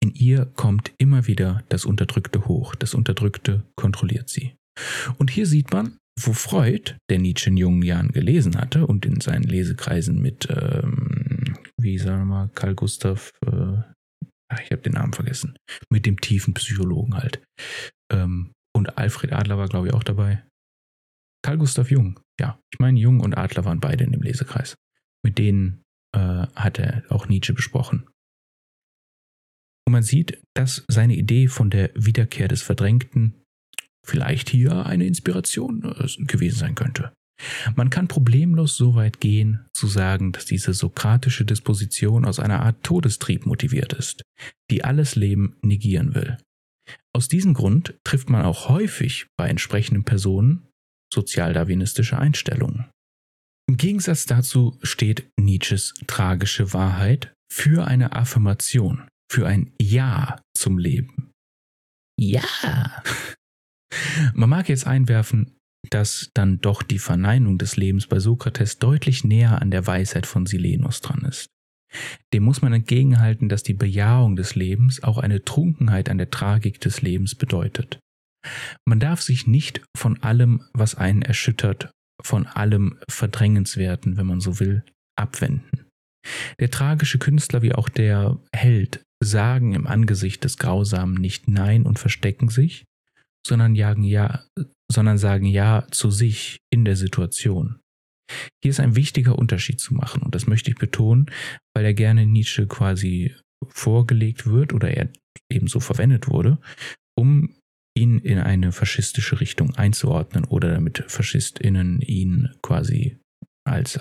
[0.01, 4.55] In ihr kommt immer wieder das Unterdrückte hoch, das Unterdrückte kontrolliert sie.
[5.17, 9.21] Und hier sieht man, wo Freud, der Nietzsche in jungen Jahren gelesen hatte und in
[9.21, 13.77] seinen Lesekreisen mit, ähm, wie sagen wir mal, Karl Gustav, äh,
[14.63, 15.57] ich habe den Namen vergessen,
[15.89, 17.41] mit dem tiefen Psychologen halt.
[18.11, 20.43] Ähm, und Alfred Adler war, glaube ich, auch dabei.
[21.43, 24.75] Karl Gustav Jung, ja, ich meine, Jung und Adler waren beide in dem Lesekreis.
[25.25, 25.83] Mit denen
[26.15, 28.07] äh, hat er auch Nietzsche besprochen.
[29.85, 33.35] Und man sieht, dass seine Idee von der Wiederkehr des Verdrängten
[34.05, 37.11] vielleicht hier eine Inspiration äh, gewesen sein könnte.
[37.75, 42.83] Man kann problemlos so weit gehen, zu sagen, dass diese sokratische Disposition aus einer Art
[42.83, 44.21] Todestrieb motiviert ist,
[44.69, 46.37] die alles Leben negieren will.
[47.15, 50.67] Aus diesem Grund trifft man auch häufig bei entsprechenden Personen
[51.13, 52.89] sozialdarwinistische Einstellungen.
[53.69, 61.31] Im Gegensatz dazu steht Nietzsches tragische Wahrheit für eine Affirmation, für ein Ja zum Leben.
[62.19, 63.01] Ja!
[64.35, 65.55] Man mag jetzt einwerfen,
[65.89, 70.45] dass dann doch die Verneinung des Lebens bei Sokrates deutlich näher an der Weisheit von
[70.45, 71.47] Silenus dran ist.
[72.33, 76.81] Dem muss man entgegenhalten, dass die Bejahung des Lebens auch eine Trunkenheit an der Tragik
[76.81, 77.99] des Lebens bedeutet.
[78.87, 81.91] Man darf sich nicht von allem, was einen erschüttert,
[82.23, 84.83] von allem Verdrängenswerten, wenn man so will,
[85.15, 85.85] abwenden.
[86.59, 91.99] Der tragische Künstler wie auch der Held sagen im Angesicht des Grausamen nicht Nein und
[91.99, 92.85] verstecken sich,
[93.45, 94.43] sondern, jagen ja,
[94.91, 97.79] sondern sagen Ja zu sich in der Situation.
[98.63, 101.29] Hier ist ein wichtiger Unterschied zu machen und das möchte ich betonen,
[101.75, 103.35] weil er gerne Nietzsche quasi
[103.69, 105.09] vorgelegt wird oder er
[105.51, 106.57] ebenso verwendet wurde,
[107.17, 107.55] um
[107.95, 113.17] ihn in eine faschistische Richtung einzuordnen oder damit FaschistInnen ihn quasi
[113.67, 113.99] als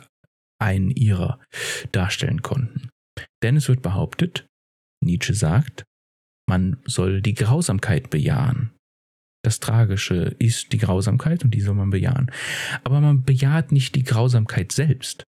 [0.60, 1.40] einen ihrer
[1.90, 2.88] darstellen konnten.
[3.42, 4.46] Denn es wird behauptet,
[5.02, 5.84] Nietzsche sagt,
[6.48, 8.72] man soll die Grausamkeit bejahen.
[9.44, 12.30] Das Tragische ist die Grausamkeit und die soll man bejahen.
[12.84, 15.24] Aber man bejaht nicht die Grausamkeit selbst.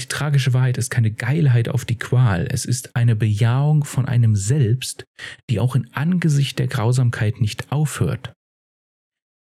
[0.00, 4.34] Die tragische Wahrheit ist keine Geilheit auf die Qual, es ist eine Bejahung von einem
[4.34, 5.04] Selbst,
[5.50, 8.32] die auch in Angesicht der Grausamkeit nicht aufhört.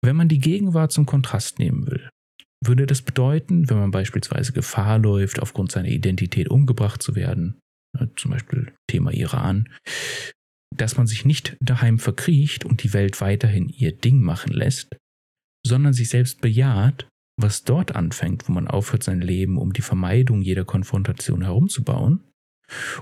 [0.02, 2.08] Wenn man die Gegenwart zum Kontrast nehmen will,
[2.64, 7.58] würde das bedeuten, wenn man beispielsweise Gefahr läuft, aufgrund seiner Identität umgebracht zu werden,
[8.16, 9.68] zum Beispiel Thema Iran,
[10.74, 14.96] dass man sich nicht daheim verkriecht und die Welt weiterhin ihr Ding machen lässt,
[15.66, 17.09] sondern sich selbst bejaht,
[17.40, 22.24] was dort anfängt, wo man aufhört, sein Leben um die Vermeidung jeder Konfrontation herumzubauen,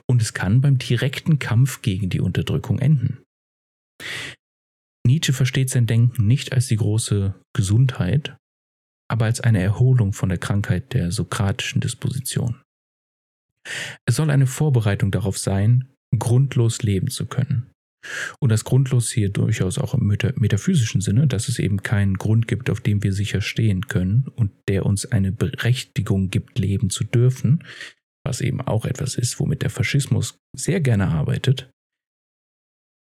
[0.09, 3.25] und es kann beim direkten Kampf gegen die Unterdrückung enden.
[5.07, 8.37] Nietzsche versteht sein Denken nicht als die große Gesundheit,
[9.09, 12.63] aber als eine Erholung von der Krankheit der sokratischen Disposition.
[14.07, 17.71] Es soll eine Vorbereitung darauf sein, grundlos leben zu können.
[18.39, 22.71] Und das grundlos hier durchaus auch im metaphysischen Sinne, dass es eben keinen Grund gibt,
[22.71, 27.65] auf dem wir sicher stehen können und der uns eine Berechtigung gibt, leben zu dürfen,
[28.25, 31.71] was eben auch etwas ist, womit der Faschismus sehr gerne arbeitet.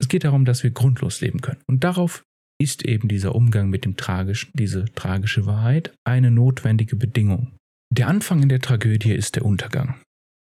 [0.00, 1.62] Es geht darum, dass wir grundlos leben können.
[1.66, 2.24] Und darauf
[2.60, 7.56] ist eben dieser Umgang mit dem Tragischen, diese tragische Wahrheit, eine notwendige Bedingung.
[7.92, 10.00] Der Anfang in der Tragödie ist der Untergang.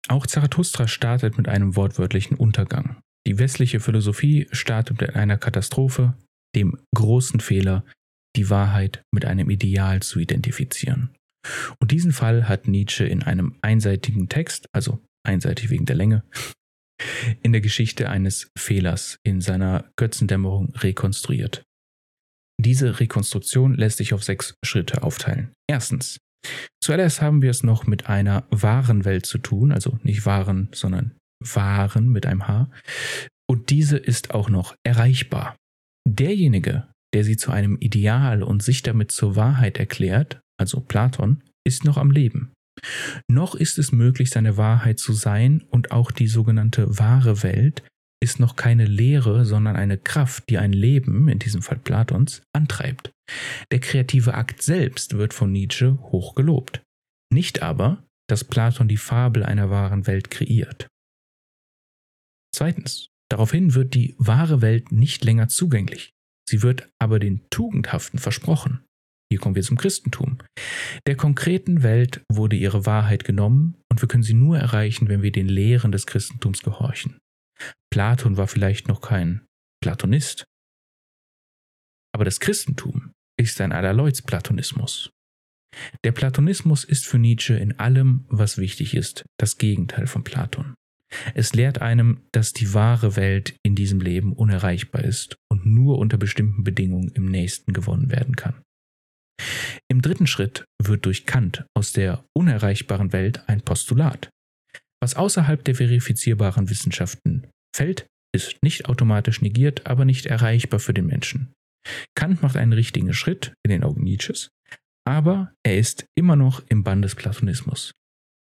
[0.08, 3.00] Auch Zarathustra startet mit einem wortwörtlichen Untergang.
[3.26, 6.14] Die westliche Philosophie startet mit einer Katastrophe,
[6.54, 7.84] dem großen Fehler,
[8.36, 11.10] die Wahrheit mit einem Ideal zu identifizieren.
[11.80, 16.22] Und diesen Fall hat Nietzsche in einem einseitigen Text, also einseitig wegen der Länge,
[17.42, 21.62] in der Geschichte eines Fehlers in seiner Götzendämmerung rekonstruiert.
[22.60, 25.52] Diese Rekonstruktion lässt sich auf sechs Schritte aufteilen.
[25.68, 26.18] Erstens.
[26.82, 31.16] Zuallererst haben wir es noch mit einer wahren Welt zu tun, also nicht wahren, sondern
[31.40, 32.70] wahren mit einem H.
[33.48, 35.56] Und diese ist auch noch erreichbar.
[36.09, 41.85] Derjenige, der sie zu einem Ideal und sich damit zur Wahrheit erklärt, also Platon, ist
[41.85, 42.52] noch am Leben.
[43.28, 47.82] Noch ist es möglich, seine Wahrheit zu sein und auch die sogenannte wahre Welt
[48.22, 53.12] ist noch keine Lehre, sondern eine Kraft, die ein Leben, in diesem Fall Platons, antreibt.
[53.70, 56.83] Der kreative Akt selbst wird von Nietzsche hoch gelobt.
[57.33, 60.88] Nicht aber, dass Platon die Fabel einer wahren Welt kreiert.
[62.55, 66.12] Zweitens, daraufhin wird die wahre Welt nicht länger zugänglich.
[66.48, 68.85] Sie wird aber den Tugendhaften versprochen.
[69.31, 70.38] Hier kommen wir zum Christentum.
[71.07, 75.33] Der konkreten Welt wurde ihre Wahrheit genommen und wir können sie nur erreichen, wenn wir
[75.33, 77.18] den Lehren des Christentums gehorchen.
[77.92, 79.46] Platon war vielleicht noch kein
[79.82, 80.44] Platonist,
[82.16, 85.10] aber das Christentum ist ein Allerleuts-Platonismus.
[86.04, 90.74] Der Platonismus ist für Nietzsche in allem, was wichtig ist, das Gegenteil von Platon.
[91.34, 96.16] Es lehrt einem, dass die wahre Welt in diesem Leben unerreichbar ist und nur unter
[96.16, 98.62] bestimmten Bedingungen im nächsten gewonnen werden kann.
[99.88, 104.30] Im dritten Schritt wird durch Kant aus der unerreichbaren Welt ein Postulat.
[105.02, 111.06] Was außerhalb der verifizierbaren Wissenschaften fällt, ist nicht automatisch negiert, aber nicht erreichbar für den
[111.06, 111.52] Menschen.
[112.14, 114.48] Kant macht einen richtigen Schritt in den Augen Nietzsches,
[115.06, 117.92] aber er ist immer noch im Bann des Platonismus.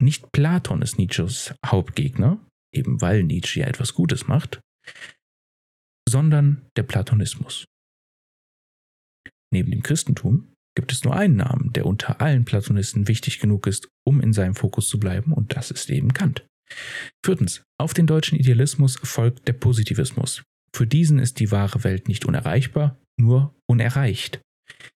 [0.01, 4.59] Nicht Platon ist Nietzsches Hauptgegner, eben weil Nietzsche ja etwas Gutes macht,
[6.07, 7.65] sondern der Platonismus.
[9.51, 10.48] Neben dem Christentum
[10.79, 14.55] gibt es nur einen Namen, der unter allen Platonisten wichtig genug ist, um in seinem
[14.55, 16.47] Fokus zu bleiben, und das ist eben Kant.
[17.25, 20.41] Viertens, auf den deutschen Idealismus folgt der Positivismus.
[20.73, 24.39] Für diesen ist die wahre Welt nicht unerreichbar, nur unerreicht.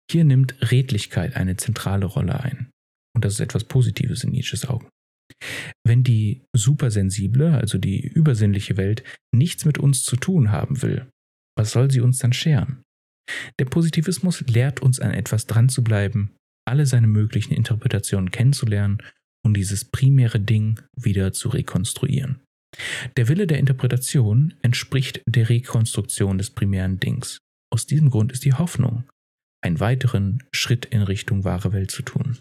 [0.08, 2.70] Hier nimmt Redlichkeit eine zentrale Rolle ein.
[3.16, 4.88] Und das ist etwas Positives in Nietzsches Augen.
[5.84, 11.10] Wenn die supersensible, also die übersinnliche Welt, nichts mit uns zu tun haben will,
[11.58, 12.84] was soll sie uns dann scheren?
[13.60, 16.36] Der Positivismus lehrt uns an etwas dran zu bleiben,
[16.68, 19.02] alle seine möglichen Interpretationen kennenzulernen
[19.46, 22.42] und dieses primäre Ding wieder zu rekonstruieren.
[23.18, 27.40] Der Wille der Interpretation entspricht der Rekonstruktion des primären Dings.
[27.74, 29.10] Aus diesem Grund ist die Hoffnung,
[29.64, 32.40] einen weiteren Schritt in Richtung wahre Welt zu tun.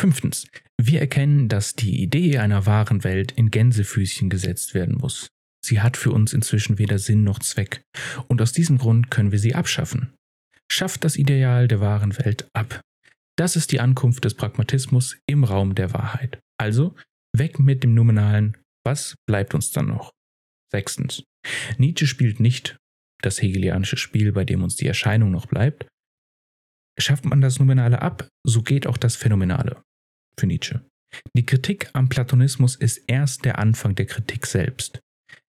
[0.00, 0.46] Fünftens.
[0.80, 5.28] Wir erkennen, dass die Idee einer wahren Welt in Gänsefüßchen gesetzt werden muss.
[5.64, 7.82] Sie hat für uns inzwischen weder Sinn noch Zweck,
[8.28, 10.14] und aus diesem Grund können wir sie abschaffen.
[10.70, 12.80] Schafft das Ideal der wahren Welt ab.
[13.36, 16.40] Das ist die Ankunft des Pragmatismus im Raum der Wahrheit.
[16.58, 16.94] Also
[17.36, 20.12] weg mit dem Nominalen, was bleibt uns dann noch?
[20.70, 21.22] Sechstens.
[21.78, 22.76] Nietzsche spielt nicht
[23.22, 25.86] das hegelianische Spiel, bei dem uns die Erscheinung noch bleibt.
[26.98, 29.82] Schafft man das Nominale ab, so geht auch das Phänomenale
[30.38, 30.84] für Nietzsche.
[31.36, 35.00] Die Kritik am Platonismus ist erst der Anfang der Kritik selbst.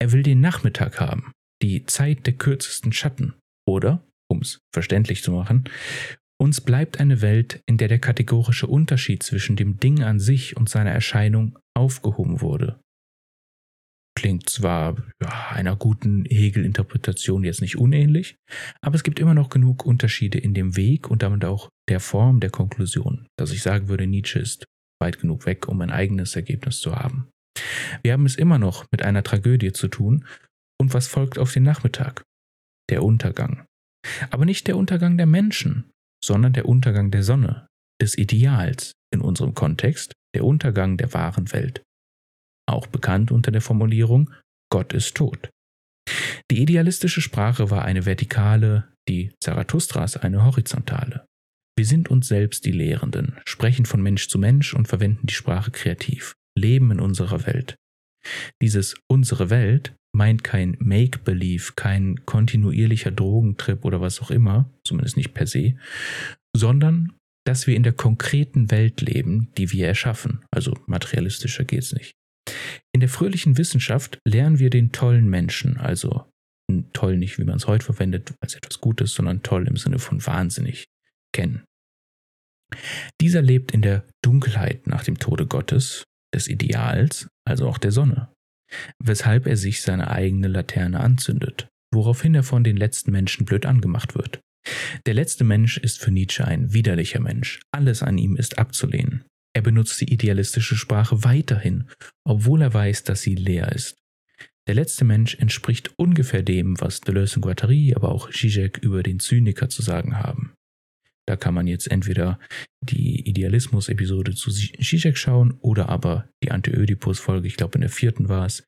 [0.04, 3.36] Er will den Nachmittag haben, die Zeit der kürzesten Schatten.
[3.66, 5.63] Oder, um es verständlich zu machen,
[6.38, 10.68] uns bleibt eine Welt, in der der kategorische Unterschied zwischen dem Ding an sich und
[10.68, 12.82] seiner Erscheinung aufgehoben wurde.
[14.20, 18.36] Klingt zwar ja, einer guten Hegel-Interpretation jetzt nicht unähnlich,
[18.82, 22.42] aber es gibt immer noch genug Unterschiede in dem Weg und damit auch der Form
[22.42, 24.66] der Konklusion, dass ich sagen würde, Nietzsche ist
[25.02, 27.30] weit genug weg, um ein eigenes Ergebnis zu haben.
[28.02, 30.26] Wir haben es immer noch mit einer Tragödie zu tun,
[30.80, 32.24] und was folgt auf den Nachmittag?
[32.89, 33.66] Der Untergang.
[34.32, 35.89] Aber nicht der Untergang der Menschen,
[36.24, 37.68] sondern der Untergang der Sonne,
[38.02, 41.84] des Ideals, in unserem Kontext der Untergang der wahren Welt.
[42.68, 44.32] Auch bekannt unter der Formulierung
[44.72, 45.50] Gott ist tot.
[46.50, 51.26] Die idealistische Sprache war eine vertikale, die Zarathustras eine horizontale.
[51.78, 55.72] Wir sind uns selbst die Lehrenden, sprechen von Mensch zu Mensch und verwenden die Sprache
[55.72, 57.76] kreativ, leben in unserer Welt.
[58.62, 65.34] Dieses unsere Welt meint kein Make-Believe, kein kontinuierlicher Drogentrip oder was auch immer, zumindest nicht
[65.34, 65.76] per se,
[66.56, 67.13] sondern
[67.46, 70.46] dass wir in der konkreten Welt leben, die wir erschaffen.
[70.52, 72.13] Also materialistischer geht's nicht.
[72.94, 76.26] In der fröhlichen Wissenschaft lernen wir den tollen Menschen, also
[76.94, 80.26] toll nicht, wie man es heute verwendet, als etwas Gutes, sondern toll im Sinne von
[80.26, 80.86] wahnsinnig,
[81.34, 81.63] kennen.
[83.22, 88.30] Dieser lebt in der Dunkelheit nach dem Tode Gottes, des Ideals, also auch der Sonne,
[89.00, 94.15] weshalb er sich seine eigene Laterne anzündet, woraufhin er von den letzten Menschen blöd angemacht
[94.15, 94.41] wird.
[95.06, 99.26] Der letzte Mensch ist für Nietzsche ein widerlicher Mensch, alles an ihm ist abzulehnen.
[99.56, 101.89] Er benutzt die idealistische Sprache weiterhin,
[102.26, 103.98] obwohl er weiß, dass sie leer ist.
[104.67, 109.19] Der letzte Mensch entspricht ungefähr dem, was Deleuze und Guattari, aber auch Zizek über den
[109.19, 110.43] Zyniker zu sagen haben.
[111.28, 112.40] Da kann man jetzt entweder
[112.84, 118.46] die Idealismus-Episode zu Zizek schauen oder aber die Anti-Ödipus-Folge, ich glaube in der vierten war
[118.46, 118.68] es,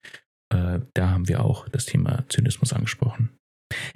[0.54, 3.36] äh, da haben wir auch das Thema Zynismus angesprochen.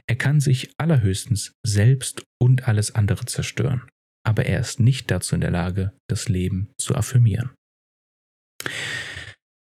[0.07, 3.87] Er kann sich allerhöchstens selbst und alles andere zerstören,
[4.25, 7.51] aber er ist nicht dazu in der Lage, das Leben zu affirmieren.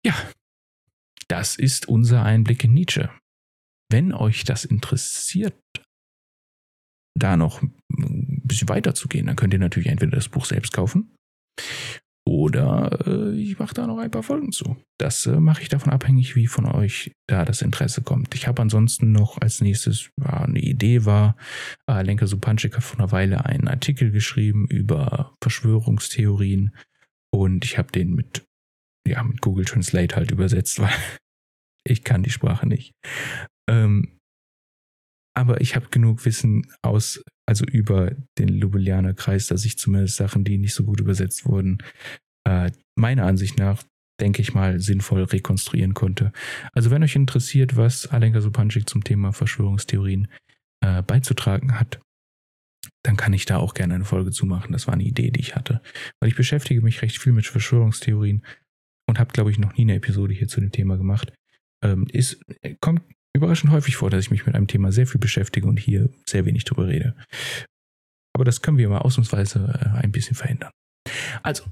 [0.07, 0.15] Ja,
[1.29, 3.11] das ist unser Einblick in Nietzsche.
[3.91, 5.55] Wenn euch das interessiert,
[7.19, 7.63] da noch
[8.47, 11.13] ein bisschen weiter zu gehen, dann könnt ihr natürlich entweder das Buch selbst kaufen
[12.29, 14.77] oder äh, ich mache da noch ein paar Folgen zu.
[14.99, 18.35] Das äh, mache ich davon abhängig, wie von euch da das Interesse kommt.
[18.35, 21.37] Ich habe ansonsten noch als nächstes, ja, eine Idee war,
[21.89, 26.75] äh, Lenka Supanczyk hat vor einer Weile einen Artikel geschrieben über Verschwörungstheorien
[27.33, 28.45] und ich habe den mit,
[29.07, 30.91] ja, mit Google Translate halt übersetzt, weil
[31.85, 32.93] ich kann die Sprache nicht.
[33.71, 34.19] Ähm,
[35.37, 40.45] aber ich habe genug Wissen aus, also über den Ljubeljaner Kreis, dass ich zumindest Sachen,
[40.45, 41.79] die nicht so gut übersetzt wurden,
[42.45, 43.83] äh, meiner Ansicht nach,
[44.21, 46.33] denke ich mal, sinnvoll rekonstruieren konnte.
[46.73, 50.29] Also wenn euch interessiert, was Alenka Supanczyk zum Thema Verschwörungstheorien
[50.85, 52.01] äh, beizutragen hat,
[53.03, 54.73] dann kann ich da auch gerne eine Folge zumachen.
[54.73, 55.81] Das war eine Idee, die ich hatte.
[56.21, 58.45] Weil ich beschäftige mich recht viel mit Verschwörungstheorien
[59.09, 61.33] und habe, glaube ich, noch nie eine Episode hier zu dem Thema gemacht.
[61.85, 62.43] Ähm, ist,
[62.81, 63.03] kommt
[63.37, 66.45] überraschend häufig vor, dass ich mich mit einem Thema sehr viel beschäftige und hier sehr
[66.45, 67.15] wenig drüber rede.
[68.35, 70.71] Aber das können wir mal ausnahmsweise äh, ein bisschen verhindern.
[71.43, 71.65] Also,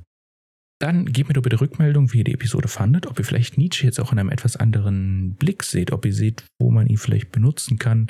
[0.80, 3.84] dann gebt mir doch bitte Rückmeldung, wie ihr die Episode fandet, ob ihr vielleicht Nietzsche
[3.86, 7.32] jetzt auch in einem etwas anderen Blick seht, ob ihr seht, wo man ihn vielleicht
[7.32, 8.08] benutzen kann,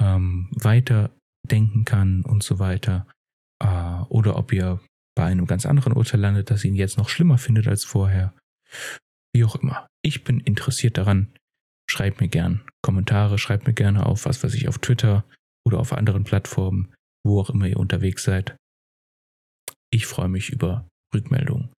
[0.00, 3.06] ähm, weiterdenken kann und so weiter.
[4.10, 4.80] oder ob ihr
[5.14, 8.34] bei einem ganz anderen Urteil landet, das ihn jetzt noch schlimmer findet als vorher.
[9.32, 9.86] Wie auch immer.
[10.02, 11.32] Ich bin interessiert daran.
[11.94, 15.24] Schreibt mir gern Kommentare, schreibt mir gerne auf, was weiß ich, auf Twitter
[15.64, 16.92] oder auf anderen Plattformen,
[17.24, 18.56] wo auch immer ihr unterwegs seid.
[19.92, 21.72] Ich freue mich über Rückmeldungen.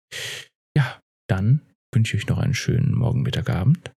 [0.75, 1.61] Ja, dann
[1.95, 3.93] wünsche ich euch noch einen schönen Morgen, Mittag, Abend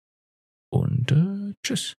[0.73, 1.93] und äh, tschüss.